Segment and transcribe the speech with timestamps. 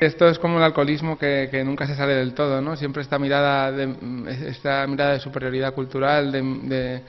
[0.00, 2.76] Esto es como el alcoholismo que, nunca se sale del todo, ¿no?
[2.76, 3.96] Siempre esta mirada de,
[4.46, 7.02] esta mirada de superioridad cultural, de, de,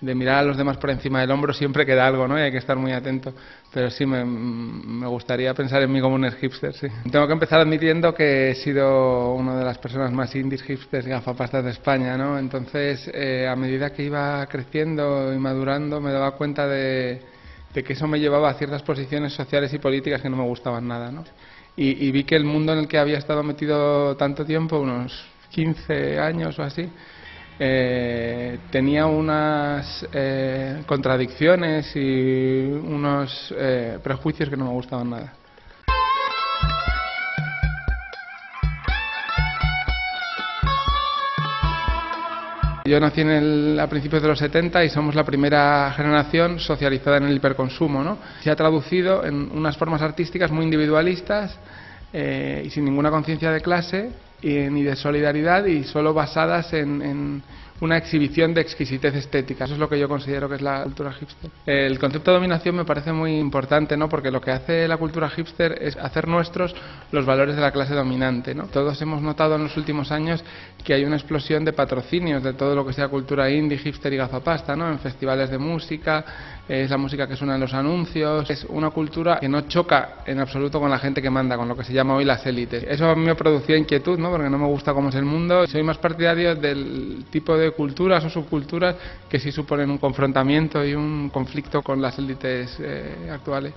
[0.00, 2.38] de, mirar a los demás por encima del hombro, siempre queda algo, ¿no?
[2.38, 3.34] Y hay que estar muy atento.
[3.74, 6.86] Pero sí, me, me gustaría pensar en mí como un hipster, sí.
[7.10, 11.10] Tengo que empezar admitiendo que he sido una de las personas más indies hipsters y
[11.10, 12.38] gafapastas de España, ¿no?
[12.38, 17.20] Entonces, eh, a medida que iba creciendo y madurando, me daba cuenta de,
[17.74, 20.88] de que eso me llevaba a ciertas posiciones sociales y políticas que no me gustaban
[20.88, 21.24] nada, ¿no?
[21.80, 25.12] y, vi que el mundo en el que había estado metido tanto tiempo, unos
[25.50, 26.88] 15 años o así,
[27.60, 35.34] eh, tenía unas eh, contradicciones y unos eh, prejuicios que no me gustaban nada.
[42.88, 47.18] Yo nací en el, a principios de los 70 y somos la primera generación socializada
[47.18, 48.02] en el hiperconsumo.
[48.02, 48.16] ¿no?
[48.40, 51.54] Se ha traducido en unas formas artísticas muy individualistas
[52.14, 57.02] eh, y sin ninguna conciencia de clase y, ni de solidaridad y solo basadas en,
[57.02, 57.42] en
[57.80, 59.64] una exhibición de exquisitez estética.
[59.64, 61.50] Eso es lo que yo considero que es la cultura hipster.
[61.66, 64.08] El concepto de dominación me parece muy importante, ¿no?
[64.08, 66.74] Porque lo que hace la cultura hipster es hacer nuestros
[67.12, 68.64] los valores de la clase dominante, ¿no?
[68.64, 70.42] Todos hemos notado en los últimos años
[70.84, 74.16] que hay una explosión de patrocinios de todo lo que sea cultura indie, hipster y
[74.16, 74.90] gafapasta, ¿no?
[74.90, 76.24] En festivales de música,
[76.68, 80.38] es la música que suena en los anuncios, es una cultura que no choca en
[80.38, 82.84] absoluto con la gente que manda, con lo que se llama hoy las élites.
[82.86, 84.30] Eso a mí me producía inquietud, ¿no?
[84.30, 85.66] Porque no me gusta cómo es el mundo.
[85.66, 88.96] Soy más partidario del tipo de culturas o subculturas
[89.28, 93.72] que sí suponen un confrontamiento y un conflicto con las élites eh, actuales.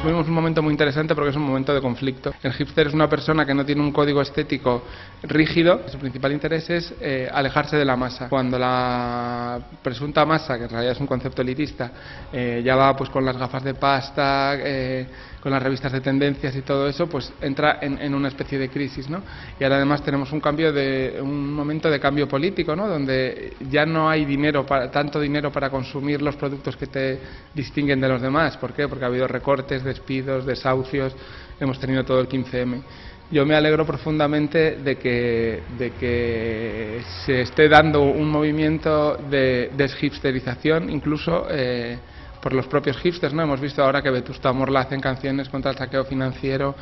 [0.00, 2.32] Vivimos un momento muy interesante porque es un momento de conflicto.
[2.40, 4.84] El hipster es una persona que no tiene un código estético
[5.24, 5.82] rígido.
[5.88, 8.28] Su principal interés es eh, alejarse de la masa.
[8.28, 11.90] Cuando la presunta masa, que en realidad es un concepto elitista,
[12.32, 15.06] eh, ya va pues con las gafas de pasta, eh,
[15.40, 19.08] con las revistas de tendencias y todo eso, pues entra en, una especie de crisis,
[19.08, 19.22] ¿no?
[19.58, 22.88] Y ahora además tenemos un cambio de un momento de cambio político, ¿no?
[22.88, 27.20] Donde ya no hay dinero para, tanto dinero para consumir los productos que te
[27.54, 28.56] distinguen de los demás.
[28.56, 28.88] ¿Por qué?
[28.88, 31.14] Porque ha habido recortes, despidos, desahucios,
[31.58, 32.82] hemos tenido todo el 15M.
[33.30, 40.88] Yo me alegro profundamente de que, de que se esté dando un movimiento de deshipsterización,
[40.88, 41.98] incluso eh,
[42.40, 43.42] por los propios hipsters, ¿no?
[43.42, 46.74] Hemos visto ahora que Vetusta Morla hacen canciones contra el saqueo financiero,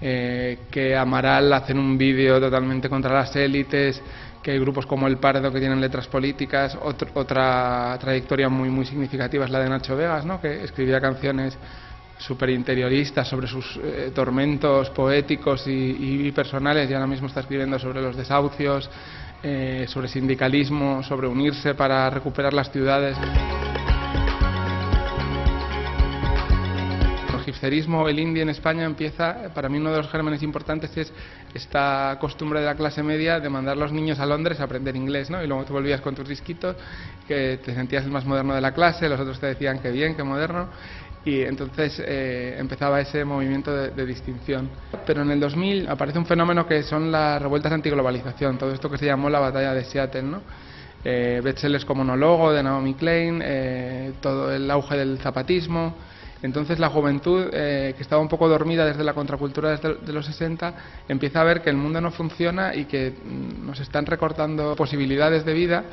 [0.00, 4.02] eh, que Amaral hacen un vídeo totalmente contra las élites,
[4.42, 8.84] que hay grupos como El Pardo que tienen letras políticas, Otro, otra trayectoria muy muy
[8.86, 10.40] significativa es la de Nacho Vegas, ¿no?
[10.40, 11.56] Que escribía canciones
[12.26, 17.78] súper interioristas sobre sus eh, tormentos poéticos y, y, personales y ahora mismo está escribiendo
[17.78, 18.88] sobre los desahucios,
[19.42, 23.16] eh, sobre sindicalismo, sobre unirse para recuperar las ciudades.
[27.46, 31.12] hipsterismo, el indie en España empieza, para mí uno de los gérmenes importantes es
[31.54, 34.96] esta costumbre de la clase media de mandar a los niños a Londres a aprender
[34.96, 35.42] inglés, ¿no?
[35.42, 36.76] Y luego te volvías con tus disquitos,
[37.28, 40.14] que te sentías el más moderno de la clase, los otros te decían que bien,
[40.14, 40.68] que moderno,
[41.24, 44.68] y entonces eh, empezaba ese movimiento de, distinción.
[45.06, 48.98] Pero en el 2000 aparece un fenómeno que son las revueltas antiglobalización, todo esto que
[48.98, 50.40] se llamó la batalla de Seattle, ¿no?
[51.04, 55.94] Eh, bestsellers como Monólogo de Naomi Klein, eh, todo el auge del zapatismo.
[56.42, 60.26] Entonces la juventud, eh, que estaba un poco dormida desde la contracultura desde de los
[60.26, 60.74] 60,
[61.08, 63.14] empieza a ver que el mundo no funciona y que
[63.64, 65.84] nos están recortando posibilidades de vida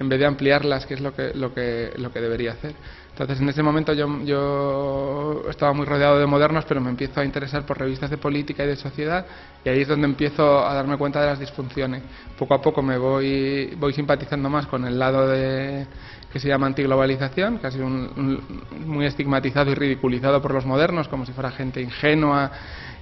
[0.00, 2.74] en vez de ampliarlas, que es lo que, lo que, lo que debería hacer.
[3.12, 7.24] Entonces, en ese momento yo, yo estaba muy rodeado de modernos, pero me empiezo a
[7.24, 9.26] interesar por revistas de política y de sociedad,
[9.62, 12.02] y ahí es donde empiezo a darme cuenta de las disfunciones.
[12.38, 15.86] Poco a poco me voy, voy simpatizando más con el lado de
[16.32, 20.64] que se llama antiglobalización, que ha sido un, un, muy estigmatizado y ridiculizado por los
[20.64, 22.50] modernos, como si fuera gente ingenua.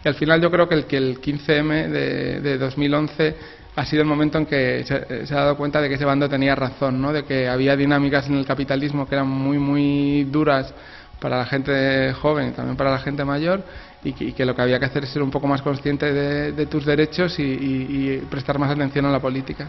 [0.04, 3.36] Y al final yo creo que el, que el 15M de, de 2011
[3.76, 6.28] ha sido el momento en que se, se, ha dado cuenta de que ese bando
[6.28, 7.12] tenía razón, ¿no?
[7.12, 9.80] de que había dinámicas en el capitalismo que eran muy, muy
[10.24, 10.72] duras
[11.20, 13.62] para la gente joven y también para la gente mayor
[14.02, 16.86] y que, lo que había que hacer es ser un poco más consciente de, tus
[16.86, 19.68] derechos y prestar más atención a la política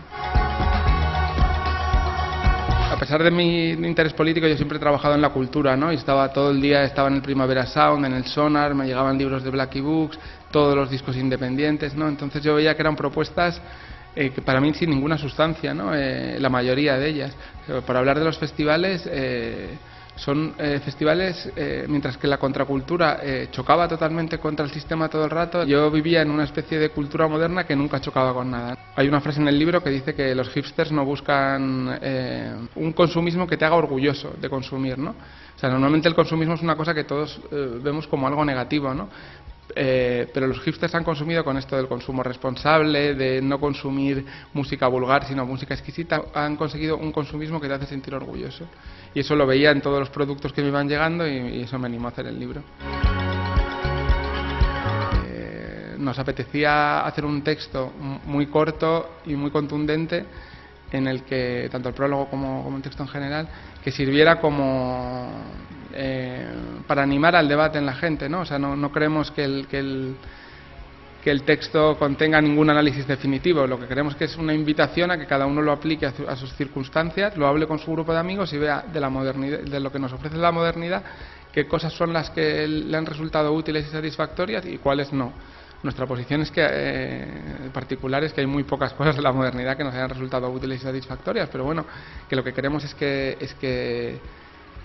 [3.02, 5.92] a pesar de mi interés político, yo siempre he trabajado en la cultura, ¿no?
[5.92, 9.18] Y estaba todo el día, estaba en el Primavera Sound, en el Sonar, me llegaban
[9.18, 10.20] libros de Blackie Books,
[10.52, 12.08] todos los discos independientes, ¿no?
[12.08, 13.60] Entonces yo veía que eran propuestas
[14.16, 15.94] eh, que para mí sin ninguna sustancia, ¿no?
[15.96, 17.36] Eh, la mayoría de ellas.
[17.86, 19.78] Por hablar de los festivales, eh,
[20.16, 25.24] son eh, festivales, eh, mientras que la contracultura eh, chocaba totalmente contra el sistema todo
[25.26, 28.78] el rato, yo vivía en una especie de cultura moderna que nunca chocaba con nada.
[28.96, 32.00] Hay una frase en el libro que dice que los hipsters no buscan
[32.76, 35.12] un consumismo que te haga orgulloso de consumir, ¿no?
[35.12, 39.10] O sea, normalmente el consumismo es una cosa que todos vemos como algo negativo, ¿no?
[39.76, 44.88] Eh, pero los hipsters han consumido con esto del consumo responsable, de no consumir música
[44.88, 48.66] vulgar, sino música exquisita, han conseguido un consumismo que te hace sentir orgulloso.
[49.14, 51.88] Y eso lo veía en todos los productos que me iban llegando y, eso me
[51.88, 52.64] animó a hacer el libro.
[55.26, 57.92] Eh, nos apetecía hacer un texto
[58.26, 60.26] muy corto y muy contundente
[60.92, 63.48] en el que, tanto el prólogo como, como el texto en general,
[63.84, 65.30] que sirviera como
[65.94, 66.48] eh,
[66.88, 68.42] para animar al debate en la gente, ¿no?
[68.42, 70.16] O sea, no, no creemos que el, que el,
[71.24, 73.68] que el texto contenga ningún análisis definitivo.
[73.68, 76.54] Lo que queremos que es una invitación a que cada uno lo aplique a, sus
[76.56, 79.92] circunstancias, lo hable con su grupo de amigos y vea de la modernidad, de lo
[79.92, 81.04] que nos ofrece la modernidad,
[81.54, 85.32] qué cosas son las que le han resultado útiles y satisfactorias y cuáles no.
[85.84, 87.28] Nuestra posición es que, eh,
[87.74, 90.80] particular es que hay muy pocas cosas de la modernidad que nos hayan resultado útiles
[90.80, 91.86] y satisfactorias, pero bueno,
[92.30, 94.20] que lo que queremos es que, es que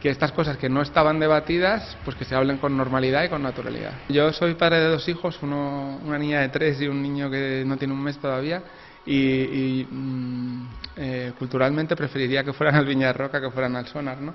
[0.00, 3.42] que estas cosas que no estaban debatidas, pues que se hablen con normalidad y con
[3.42, 3.92] naturalidad.
[4.08, 7.64] Yo soy padre de dos hijos, uno, una niña de tres y un niño que
[7.66, 8.62] no tiene un mes todavía,
[9.06, 14.20] y, mm, eh, culturalmente preferiría que fueran al Viña de Roca que fueran al Sonar,
[14.20, 14.34] ¿no?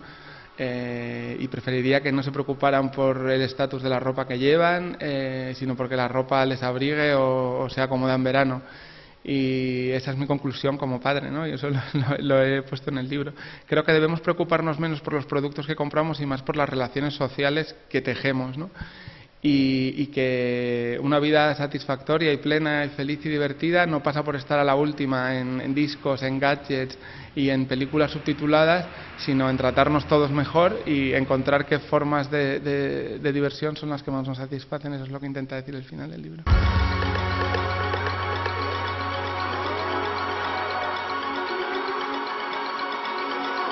[0.57, 4.97] Eh, y preferiría que no se preocuparan por el estatus de la ropa que llevan,
[4.99, 8.61] eh, sino porque la ropa les abrigue o, o sea cómoda en verano.
[9.23, 11.47] Y esa es mi conclusión como padre, ¿no?
[11.47, 11.69] Y eso
[12.19, 13.33] lo, he puesto en el libro.
[13.67, 17.13] Creo que debemos preocuparnos menos por los productos que compramos y más por las relaciones
[17.13, 18.69] sociales que tejemos, ¿no?
[19.43, 24.59] Y, que una vida satisfactoria y plena y feliz y divertida no pasa por estar
[24.59, 26.95] a la última en, discos, en gadgets
[27.35, 28.85] y en películas subtituladas,
[29.17, 34.11] sino en tratarnos todos mejor y encontrar qué formas de, de diversión son las que
[34.11, 34.93] más nos satisfacen.
[34.93, 36.43] Eso es lo que intenta decir el final del libro.